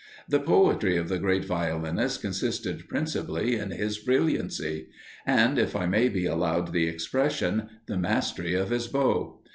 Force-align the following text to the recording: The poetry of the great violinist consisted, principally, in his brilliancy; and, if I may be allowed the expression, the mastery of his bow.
The 0.27 0.39
poetry 0.39 0.97
of 0.97 1.09
the 1.09 1.19
great 1.19 1.45
violinist 1.45 2.21
consisted, 2.21 2.89
principally, 2.89 3.53
in 3.57 3.69
his 3.69 3.99
brilliancy; 3.99 4.87
and, 5.27 5.59
if 5.59 5.75
I 5.75 5.85
may 5.85 6.09
be 6.09 6.25
allowed 6.25 6.73
the 6.73 6.87
expression, 6.87 7.69
the 7.85 7.97
mastery 7.99 8.55
of 8.55 8.71
his 8.71 8.87
bow. 8.87 9.41